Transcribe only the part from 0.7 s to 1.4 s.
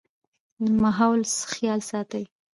ماحول